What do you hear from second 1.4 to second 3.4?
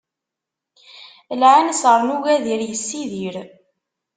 Lɛinṣeṛ n ugadir yessidir.